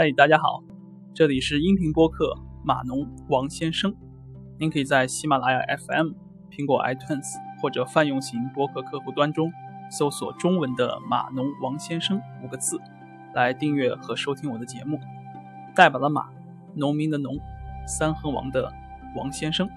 [0.00, 0.62] 嗨，大家好，
[1.12, 2.32] 这里是音频播客
[2.62, 3.92] 码农王先生。
[4.56, 6.10] 您可以在喜马拉雅 FM、
[6.48, 9.50] 苹果 iTunes 或者泛用型播客客户端中
[9.90, 12.80] 搜索中文的“码农王先生”五个字，
[13.34, 15.00] 来订阅和收听我的节目。
[15.74, 16.28] 代表了马，
[16.76, 17.36] 农民的农，
[17.84, 18.72] 三横王的
[19.16, 19.68] 王先生。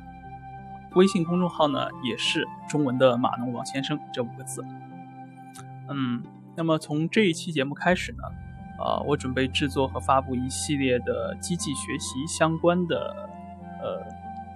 [0.94, 4.64] 微信公众号呢，也是中文的“码农王先生”这五个字。
[5.90, 6.22] 嗯，
[6.56, 8.20] 那么从这一期节目开始呢，
[8.80, 13.30] 呃，我准备制作和发布一系列的机器学习相关的
[13.82, 14.02] 呃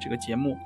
[0.02, 0.58] 这个节目，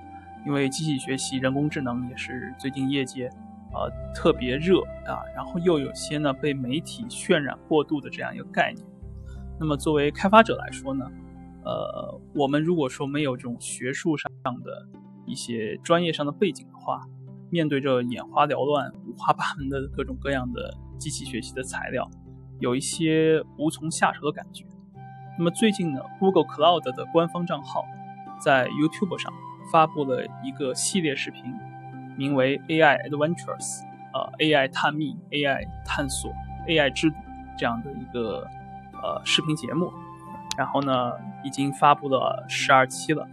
[0.45, 3.29] 因为机器学习、人工智能也是最近业界
[3.73, 8.85] 呃特别热啊，然后又有些呢被媒体渲染过度的这样一个概念。
[9.59, 11.05] 那么作为开发者来说呢，
[11.65, 14.31] 呃，我们如果说没有这种学术上
[14.63, 14.87] 的
[15.25, 17.01] 一些专业上的背景的话，
[17.49, 22.09] 面对着眼花缭乱、五花八门的各种各样的机器学习的材料，
[22.59, 24.65] 有一些无从下手的感觉。
[25.37, 27.85] 那么最近呢，Google Cloud 的官方账号
[28.39, 29.33] 在 YouTube 上
[29.71, 31.43] 发布了一个系列视频，
[32.17, 33.81] 名为 AI Adventures，
[34.13, 36.31] 呃，AI 探秘、AI 探索、
[36.67, 37.15] AI 之旅
[37.57, 38.45] 这样的一个
[39.01, 39.91] 呃视频节目。
[40.57, 43.25] 然后呢，已经发布了十二期了。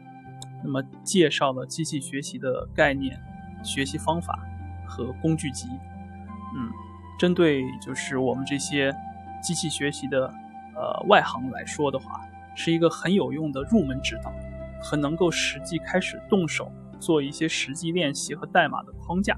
[0.63, 3.21] 那么介绍了机器学习的概念、
[3.65, 4.39] 学习方法
[4.87, 5.69] 和工具集。
[6.57, 6.71] 嗯，
[7.19, 8.95] 针对就是我们这些
[9.43, 10.27] 机器学习的
[10.75, 12.21] 呃外行来说的话，
[12.55, 14.33] 是一个很有用的入门指导，
[14.81, 19.37] 和能够实际开始动手做一些实际练习和代码的框架。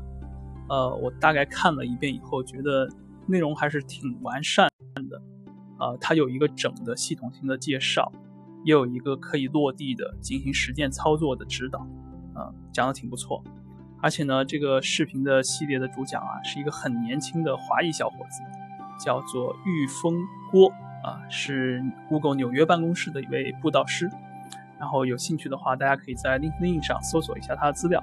[0.69, 2.89] 呃，我大概看了一遍以后，觉得
[3.27, 5.23] 内容还是挺完善的。
[5.79, 8.13] 呃，它有一个整的系统性的介绍。
[8.65, 11.79] 也有一个可以落地的进行实践操作的指导，
[12.35, 13.43] 啊，讲的挺不错。
[14.03, 18.43] 而且呢，这个视频的系列的主讲啊，是一个很年轻的华裔小伙子，
[18.99, 20.69] 叫做玉峰郭
[21.03, 24.11] 啊，是 Google 纽约办公室的一位布道师。
[24.79, 28.03] 然后有兴趣的话，大家可以在 LinkedIn 上搜索一下他的资料，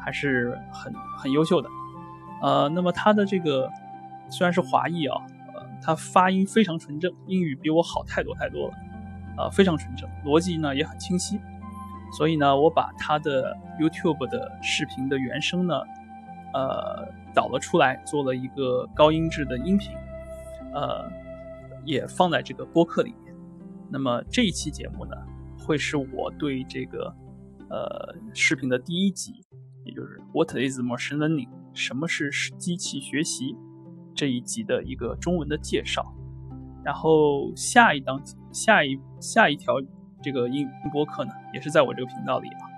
[0.00, 1.68] 还是很很优秀的。
[2.42, 3.70] 呃，那么他的这个
[4.28, 5.16] 虽然是华裔啊，
[5.54, 8.74] 呃，他发音非常纯正，英语比我好太多太多了。
[9.38, 11.38] 呃，非常纯正，逻辑呢也很清晰，
[12.16, 15.74] 所以呢，我把他的 YouTube 的视频的原声呢，
[16.54, 19.92] 呃，导了出来，做了一个高音质的音频，
[20.76, 21.10] 呃，
[21.86, 23.34] 也放在这个播客里面。
[23.90, 25.16] 那么这一期节目呢，
[25.58, 27.14] 会是我对这个
[27.70, 29.32] 呃视频的第一集，
[29.84, 31.48] 也就是 What is machine learning？
[31.72, 33.56] 什么是机器学习？
[34.14, 36.14] 这一集的一个中文的介绍。
[36.84, 38.20] 然后下一档、
[38.52, 39.74] 下一下一条
[40.22, 42.68] 这个音播客呢，也是在我这个频道里啊，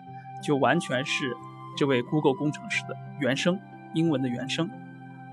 [0.40, 1.36] 就完全是
[1.76, 3.58] 这位 Google 工程师的原声，
[3.94, 4.70] 英文的原声。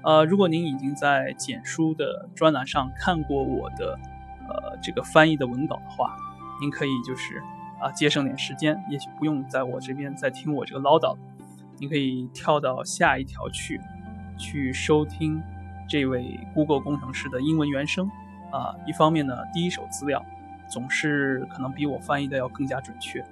[0.05, 3.99] 呃，如果您已经在简书的专栏上看过我的
[4.47, 6.15] 呃这个翻译的文稿的话，
[6.61, 7.41] 您可以就是
[7.81, 11.17] 啊节省点时间，也许不用在我这边再听我这个唠叨了，
[11.79, 13.81] 您可以跳到下一条去，
[14.37, 15.41] 去收听
[15.89, 18.07] 这位 Google 工程师的英文原声。
[18.51, 20.23] 啊，一方面呢，第一手资料
[20.69, 23.25] 总是可能比我翻译的要更加准确。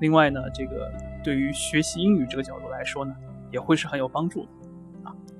[0.00, 0.92] 另外呢，这个
[1.22, 3.14] 对于学习英语这个角度来说呢，
[3.52, 4.48] 也会是很有帮助的。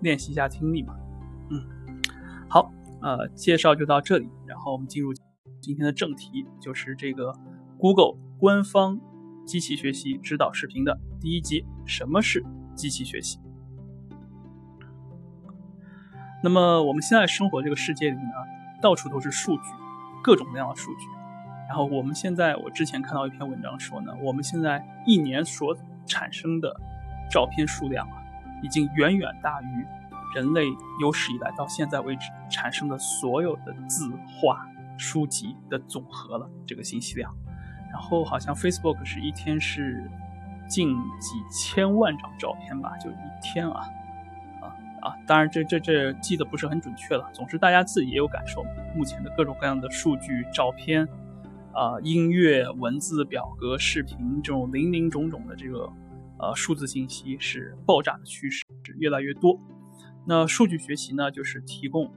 [0.01, 0.95] 练习一下听力嘛。
[1.51, 1.63] 嗯，
[2.49, 5.13] 好，呃，介绍就到这里，然后我们进入
[5.61, 7.33] 今天的正题，就是这个
[7.79, 9.01] Google 官方
[9.47, 12.45] 机器学习指导视频的第一集：什么是
[12.75, 13.39] 机器学习？
[16.43, 18.57] 那么我们现在生活这个世界里呢？
[18.83, 19.63] 到处都是数据，
[20.23, 21.07] 各种各样的数据。
[21.67, 25.75] 然后我们现在，我之前看到一篇文章说呢，我们现在一年所
[26.07, 26.77] 产生的
[27.31, 28.23] 照片数量啊，
[28.63, 29.87] 已经远远大于
[30.35, 30.67] 人类
[31.01, 34.67] 有史以来到现在为止产生的所有的字画
[34.99, 36.49] 书籍的总和了。
[36.67, 37.35] 这个信息量。
[37.93, 40.11] 然后好像 Facebook 是一天是
[40.69, 43.81] 近几千万张照片吧，就一天啊。
[45.03, 47.31] 啊，当然这这这记得不是很准确了。
[47.33, 48.65] 总之大家自己也有感受，
[48.97, 51.07] 目前的各种各样的数据、照片、
[51.73, 55.89] 啊音乐、文字、表格、视频这种林林种种的这个
[56.39, 59.59] 呃数字信息是爆炸的趋势，是越来越多。
[60.27, 62.13] 那数据学习呢，就是提供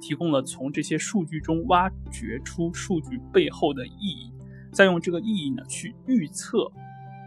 [0.00, 4.32] 提供了从这些数据中挖掘出数据背后的意义，
[4.72, 6.70] 再用这个意义呢去预测。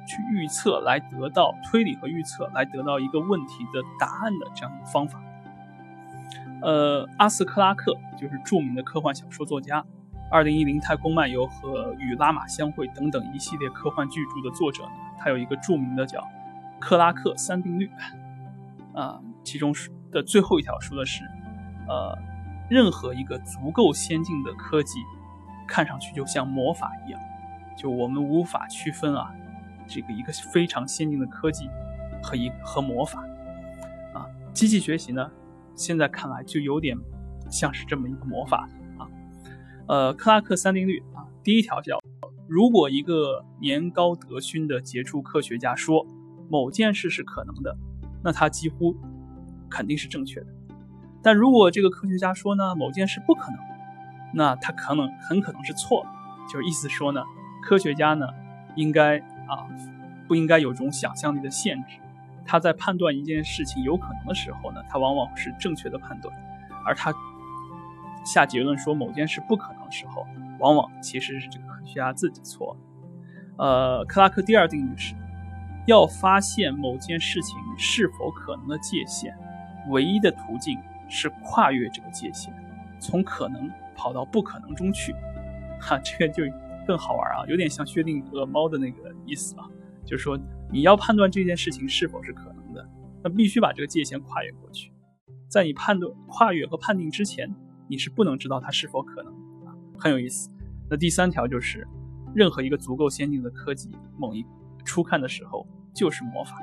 [0.09, 5.21] 去预测来得到推理和预测来得到一个问题的答案的这样的方法。
[6.61, 9.81] 呃，阿斯克拉克就是著名的科幻小说作家，
[10.29, 16.21] 《二零一零太空漫游》和《与拉玛相会》等等一系列科幻巨著的作者呢，他有一个著名的叫
[16.79, 17.89] 克拉克三定律
[18.93, 19.73] 啊，其中
[20.11, 21.23] 的最后一条说的是，
[21.87, 22.17] 呃，
[22.69, 24.99] 任何一个足够先进的科技
[25.65, 27.21] 看上去就像魔法一样，
[27.77, 29.33] 就我们无法区分啊，
[29.87, 31.69] 这个一个非常先进的科技
[32.21, 33.23] 和一和魔法
[34.13, 35.31] 啊，机器学习呢，
[35.73, 36.97] 现在看来就有点
[37.49, 38.67] 像是这么一个魔法。
[39.87, 41.97] 呃，克拉克三定律啊，第一条叫：
[42.47, 46.05] 如果一个年高德勋的杰出科学家说
[46.49, 47.75] 某件事是可能的，
[48.21, 48.95] 那他几乎
[49.69, 50.47] 肯定是正确的。
[51.23, 53.59] 但如果这个科学家说呢，某件事不可能，
[54.33, 56.09] 那他可能很可能是错的。
[56.51, 57.23] 就是意思说呢，
[57.61, 58.27] 科学家呢，
[58.75, 59.67] 应该啊，
[60.27, 61.97] 不应该有这种想象力的限制。
[62.45, 66.33] 他在判断一件事情有可能的时候呢，他往往是正确的判断；
[66.85, 67.13] 而他
[68.25, 70.27] 下结论说某件事不可能的时候，
[70.59, 73.65] 往往其实是这个科学家自己错了。
[73.65, 75.15] 呃，克拉克第二定律是，
[75.87, 79.35] 要发现某件事情是否可能的界限，
[79.89, 80.77] 唯一的途径。
[81.09, 82.53] 是跨越这个界限，
[82.99, 85.15] 从可能跑到不可能中去，
[85.79, 86.43] 哈，这个就
[86.85, 89.63] 更好玩啊，有点像薛定谔猫的那个意思啊，
[90.05, 90.37] 就是说
[90.69, 92.85] 你要判断这件事情是否是可能的，
[93.23, 94.91] 那必须把这个界限跨越过去，
[95.47, 97.55] 在你判断跨越和判定之前，
[97.87, 99.33] 你是不能知道它是否可能，
[99.97, 100.49] 很有意思。
[100.89, 101.87] 那第三条就是，
[102.33, 104.45] 任何一个足够先进的科技，某一
[104.85, 106.57] 初看的时候就是魔法。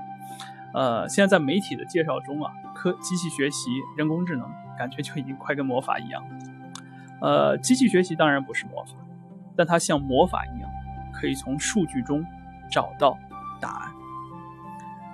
[0.72, 4.48] 呃，现在在媒体的介绍中啊，科机器学习、人工智能，
[4.78, 6.22] 感觉就已经快跟魔法一样。
[7.20, 8.92] 呃，机器学习当然不是魔法，
[9.56, 10.70] 但它像魔法一样，
[11.12, 12.24] 可以从数据中
[12.70, 13.16] 找到
[13.60, 13.92] 答案。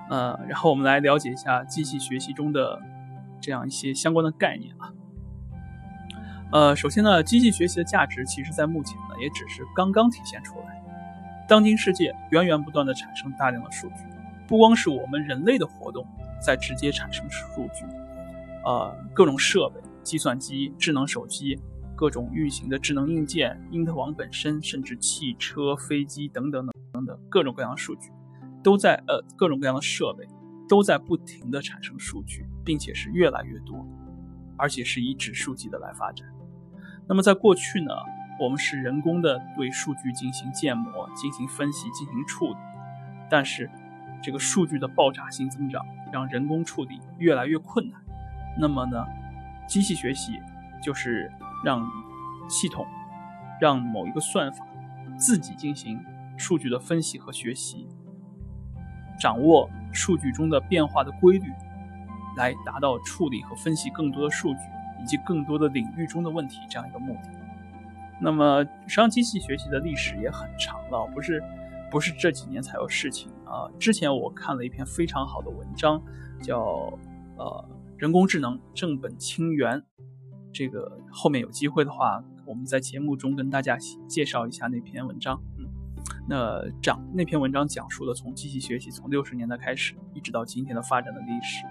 [0.09, 2.81] 呃，然后我们来了解一下机器学习中的
[3.41, 4.93] 这样一些相关的概念啊。
[6.53, 10.83] 呃，首先呢，机器学习的价值，其实在目前呢，也只是刚刚体现出来。
[11.49, 14.05] 当今世界源源不断的产生大量的数据。
[14.49, 16.05] 不光是我们人类的活动
[16.45, 17.85] 在直接产生数据，
[18.65, 21.57] 呃，各种设备、计算机、智能手机、
[21.95, 28.11] 各种运行的智能硬件、因特网本身，甚至汽车、飞机等等等等等各种各样的数据，
[28.61, 30.27] 都在呃各种各样的设备
[30.69, 33.87] 都在不停的产生数据，并且是越来越多，
[34.57, 36.27] 而且是以指数级的来发展。
[37.11, 37.93] 那么在过去呢，
[38.39, 42.57] 我们是人工的对数据进行建模、进行分析、进行处理，
[43.29, 43.69] 但是。
[44.23, 47.99] 这个数据的爆炸性增长让人工处理越来越困难。
[48.59, 49.03] 那么呢，
[49.67, 50.39] 机器学习
[50.83, 51.33] 就是
[51.65, 51.91] 让
[52.47, 52.87] 系统
[53.59, 54.63] 让某一个算法
[55.17, 55.99] 自己进行
[56.37, 57.89] 数据的分析和学习，
[59.19, 61.51] 掌握数据中的变化的规律，
[62.37, 64.61] 来达到处理和分析更多的数据
[65.03, 67.31] 以及更多的领域中的问题这样一个目的。
[68.21, 71.43] 那么，实际上机器学习的历史也很长了，不是？
[71.91, 73.67] 不是这几年才有事情啊！
[73.81, 76.01] 之前我看了一篇非常好的文章，
[76.41, 76.97] 叫
[77.37, 79.83] 呃人工智能正本清源。
[80.53, 83.77] 这个后面有机会的话，我们在节目中跟大家
[84.07, 85.43] 介绍一下那篇文章。
[85.59, 85.67] 嗯，
[86.29, 91.65] 那讲那篇文章讲述了从机器学习从六十年代开始一直到今天的发展的历史，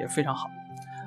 [0.00, 0.48] 也非常好。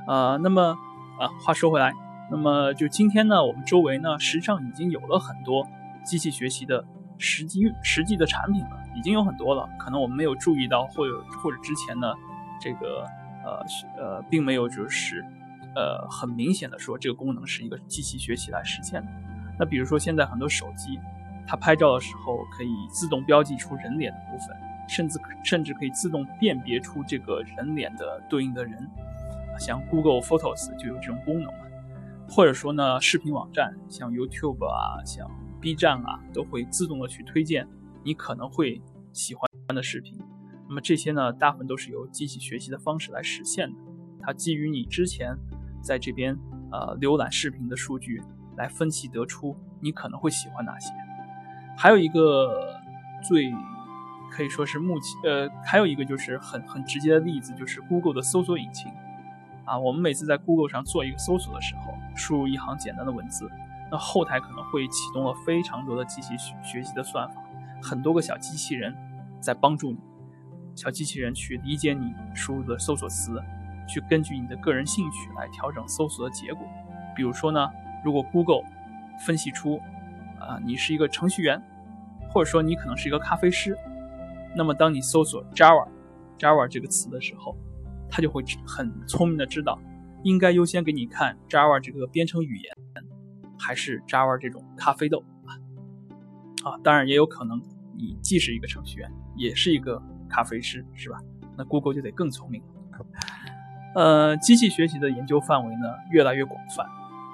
[0.08, 0.78] 呃，那么
[1.22, 1.94] 啊，话说回来，
[2.32, 5.68] 那么就今天呢，我们周围呢实际上已经有了很多
[6.04, 6.84] 机器学习的。
[7.24, 12.12] 实际实际的产品了，已经有很多了，可能我们没有注意到，或者或者之前呢，
[12.60, 13.06] 这个
[13.46, 13.64] 呃
[13.96, 15.24] 呃，并没有就是
[15.76, 19.12] 呃很明显的说这个功能是一个机器学习来实现的。
[19.60, 21.00] 那比如说现在很多手机，
[21.46, 24.58] 它拍照的时候可以自动标记出人脸的部分，
[24.90, 28.90] 甚至甚至可以自动辨别出这个人脸的对应的人，
[29.60, 31.60] 像 Google Photos 就有这种功能嘛，
[32.30, 35.30] 或者说呢，视频网站像 YouTube 啊，像
[35.60, 37.68] B 站啊，都会自动的去推荐
[38.04, 38.82] 你可能会
[39.14, 40.18] 喜欢的视频。
[40.68, 43.78] 那么这些呢，大部分都是由机器学习的方式来实现的。
[44.22, 45.36] 它基于你之前
[45.82, 46.38] 在这边
[46.72, 48.22] 呃浏览视频的数据
[48.56, 50.92] 来分析得出你可能会喜欢哪些。
[51.78, 52.80] 还有一个
[53.28, 53.52] 最
[54.32, 58.92] 可以说是目前呃，还有一个就是很很直接的例子，就是 Google 的搜索引擎
[59.66, 59.78] 啊。
[59.78, 63.50] 我们每次在 Google 上做一个搜索的时候，输入一行简单的文字。
[63.92, 67.36] 那后台可能会启动了非常多的机器学学习的算法，
[67.82, 68.96] 很多个小机器人
[69.42, 69.98] 在帮助你，
[70.76, 73.42] 小机器人去理解你输入的搜索词，
[73.86, 76.66] 去根据你的个人兴趣来调整搜索的结果。
[77.14, 77.70] 比如说呢，
[78.06, 78.64] 如果 Google
[79.26, 79.78] 分析出，
[80.40, 81.62] 啊，你是一个程序员，
[82.30, 83.78] 或者说你可能是一个咖啡师，
[84.56, 87.58] 那么当你搜索 Java，Java 这个词的时候，
[88.12, 89.80] 它就会很聪明的知道，
[90.24, 92.76] 应该优先给你看 Java 这个编程语言。
[93.64, 95.54] 还是 Java 这种咖啡豆啊
[96.64, 97.62] 啊，当然也有可能
[97.96, 101.20] 你既是一个程序员，也是一个咖啡师，是吧？
[101.56, 102.60] 那 Google 就得更聪明。
[103.94, 106.88] 呃，机器学习的研究范围呢越来越广泛，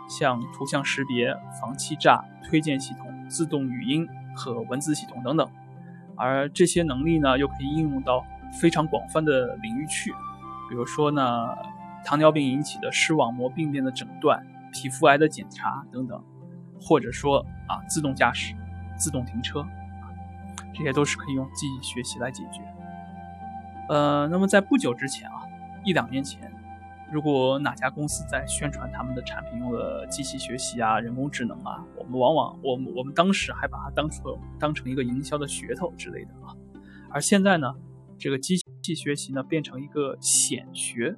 [0.10, 4.06] 像图像识别、防欺诈、推荐系统、自动语音
[4.36, 5.50] 和文字系统等等。
[6.18, 8.26] 而这些能力呢，又可以应用到
[8.60, 10.12] 非常广泛的领域去，
[10.70, 11.24] 比如说呢，
[12.06, 16.22] 糖尿病引起的视网膜病变的诊断、皮肤癌的检查等等，
[16.80, 18.54] 或者说啊，自动驾驶、
[18.98, 19.66] 自动停车，
[20.74, 22.62] 这些都是可以用机器学习来解决。
[23.90, 25.44] 呃，那么在不久之前啊，
[25.86, 26.52] 一两年前，
[27.10, 34.26] 如果哪家公司在宣传他们的产品用了机器学习啊、人工智能啊，我们往往我们我们当时还把它当成
[34.60, 36.54] 当成一个营销的噱头之类的啊。
[37.10, 37.74] 而现在呢，
[38.20, 41.14] 这个机器机器学习呢变成一个显学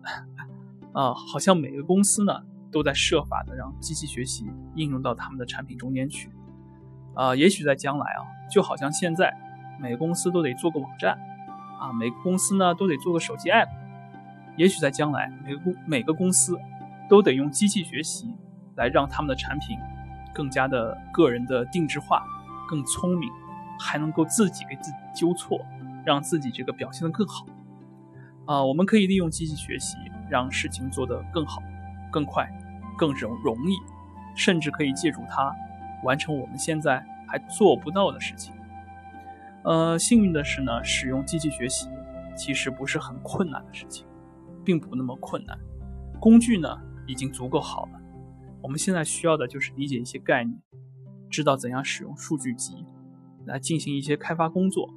[0.91, 2.33] 啊，好像每个公司呢
[2.71, 6.31] 都在设法的让机器学习应用到他们的产品中间去
[7.13, 7.35] 啊。
[7.35, 9.31] 也许在将来啊，就好像现在
[9.79, 11.15] 每个公司都得做个网站。
[11.79, 13.69] 啊，每个公司呢都得做个手机 app，
[14.57, 16.59] 也许在将来，每个公每个公司
[17.07, 18.33] 都得用机器学习
[18.75, 19.77] 来让他们的产品
[20.33, 22.25] 更加的个人的定制化，
[22.67, 23.29] 更聪明，
[23.79, 25.63] 还能够自己给自己纠错，
[26.03, 27.45] 让自己这个表现的更好。
[28.49, 29.95] 啊，我们可以利用机器学习
[30.27, 31.61] 让事情做得更好、
[32.11, 32.51] 更快、
[32.97, 33.75] 更容容易，
[34.35, 35.55] 甚至可以借助它
[36.03, 38.51] 完成我们现在还做不到的事情。
[39.63, 41.89] 呃，幸运的是呢，使用机器学习
[42.35, 44.07] 其实不是很困难的事情，
[44.65, 45.55] 并不那么困难。
[46.19, 46.75] 工具呢
[47.05, 48.01] 已经足够好了，
[48.63, 50.59] 我们现在需要的就是理解一些概念，
[51.29, 52.83] 知道怎样使用数据集
[53.45, 54.91] 来进行一些开发工作。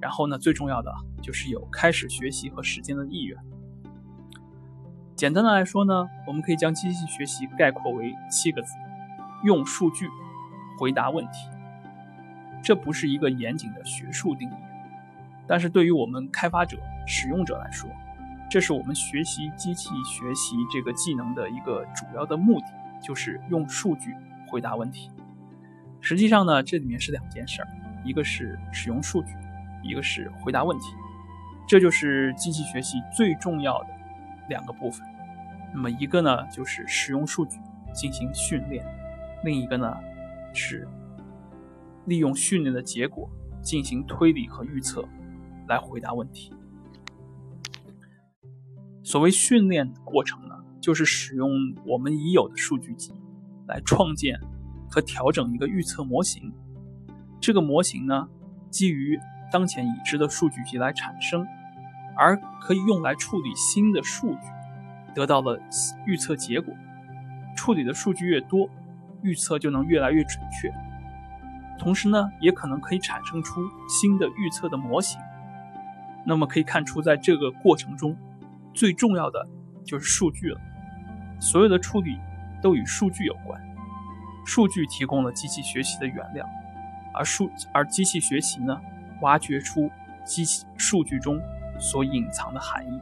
[0.00, 3.36] 然后呢，最重要的就是有开始学习和实践的意愿。
[5.14, 8.74] 简单的来说呢，我们可以将机器学习概括为七个字：
[9.44, 10.08] 用数据
[10.78, 11.48] 回答问题。
[12.62, 14.54] 这不是一个严谨的学术定义，
[15.46, 17.88] 但是对于我们开发者、使用者来说，
[18.50, 22.66] 这是我们学习机器学习这个技能的一个主要的目的，
[23.00, 24.14] 就是用数据
[24.48, 25.10] 回答问题。
[26.00, 27.68] 实际上呢，这里面是两件事儿，
[28.04, 29.32] 一个是使用数据，
[29.86, 30.94] 一个是回答问题，
[31.68, 33.88] 这就是机器学习最重要的
[34.48, 35.06] 两个部分。
[35.72, 37.58] 那么一个呢，就是使用数据
[37.94, 38.84] 进行训练，
[39.44, 39.96] 另一个呢
[40.52, 40.86] 是。
[42.08, 43.28] 利用训练的结果
[43.60, 45.04] 进行推理和预测，
[45.66, 46.52] 来回答问题。
[49.02, 51.50] 所谓训练过程呢，就是使用
[51.84, 53.12] 我们已有的数据集
[53.66, 54.38] 来创建
[54.88, 56.52] 和调整一个预测模型。
[57.40, 58.28] 这个模型呢，
[58.70, 59.18] 基于
[59.56, 61.48] 当前已知的数据集来产生，
[62.14, 64.50] 而可以用来处理新的数据，
[65.14, 65.58] 得到了
[66.04, 66.74] 预测结果。
[67.56, 68.68] 处理的数据越多，
[69.22, 70.70] 预测就能越来越准确。
[71.78, 75.18] 同时呢，也可能可以产生出新的预测的模型。
[76.26, 78.14] 那么可以看出，在这个过程中，
[78.74, 79.48] 最重要的
[79.86, 80.60] 就是数据了。
[81.40, 82.18] 所有的处理
[82.60, 83.58] 都与数据有关，
[84.44, 86.46] 数据提供了机器学习的原料，
[87.14, 88.78] 而数而机器学习呢，
[89.22, 89.90] 挖掘出
[90.24, 91.40] 机器数据中
[91.78, 93.00] 所隐藏的含义。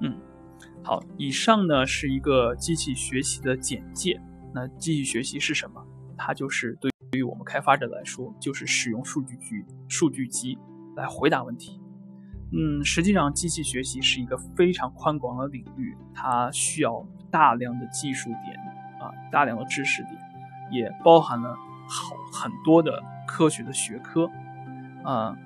[0.00, 0.16] 嗯，
[0.82, 4.20] 好，以上呢是一个机器学习的简介。
[4.52, 5.84] 那机器学习是什么？
[6.16, 6.90] 它就是对。
[7.16, 10.56] 于我们开发者来说，就是使用数据集、数据集
[10.94, 11.80] 来回答问题。
[12.52, 18.56] 嗯，实际上，机器学习是一个非常宽广的领域，它需要大量的技术点
[19.00, 20.14] 啊，大量的知识点，
[20.70, 21.56] 也包含了
[21.90, 24.30] 好很多的科学的学科
[25.04, 25.36] 啊。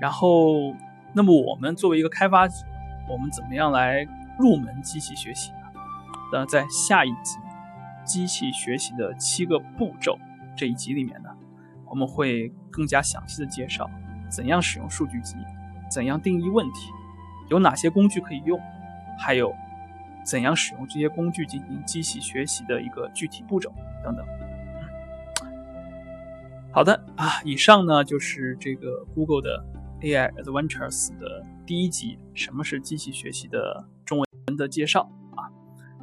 [0.00, 0.72] 然后，
[1.12, 2.54] 那么我们作为一个开发者，
[3.10, 4.06] 我们怎么样来
[4.38, 5.58] 入门机器学习呢？
[6.32, 7.38] 那在下一集，
[8.04, 10.16] 机器学习的七个步骤。
[10.56, 11.30] 这一集里面呢，
[11.86, 13.90] 我们会更加详细的介绍
[14.28, 15.36] 怎样使用数据集，
[15.90, 16.92] 怎样定义问题，
[17.48, 18.60] 有哪些工具可以用，
[19.18, 19.52] 还有
[20.24, 23.72] 怎样使用这些工具进行机器学习的一个具体步骤
[24.04, 24.24] 等等。
[26.78, 29.64] 好的啊，以上呢就是这个 Google 的
[30.00, 35.50] AI Adventures 的第一集，什么是机器学习的中文的介绍啊。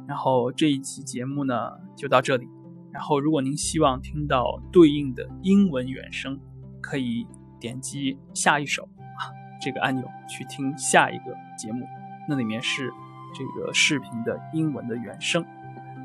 [0.06, 2.46] 然后这一期节目呢就到这里。
[2.92, 6.38] 然后，如果您希望听到对应的英文原声，
[6.82, 7.26] 可以
[7.58, 11.86] 点击下一首啊这个按钮去听下一个节目，
[12.28, 12.92] 那里面是
[13.32, 15.42] 这个视频的英文的原声。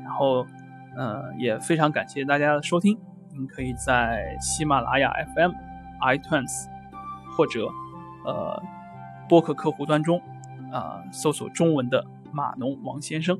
[0.02, 0.46] 然后，
[0.96, 2.98] 呃，也非常感谢大家的收听。
[3.34, 5.52] 您可以在喜马拉雅 FM、
[6.02, 6.66] iTunes
[7.36, 7.66] 或者
[8.24, 8.62] 呃
[9.28, 10.20] 播客客户端中
[10.70, 13.38] 啊搜索中文的码农王先生，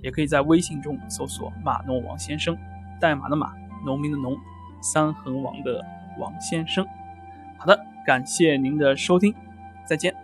[0.00, 2.56] 也可以在微信中搜索码农王先生。
[3.00, 3.52] 代码的码，
[3.84, 4.36] 农民的农，
[4.80, 5.84] 三横王的
[6.18, 6.86] 王先生。
[7.58, 9.34] 好的，感谢您的收听，
[9.84, 10.21] 再见。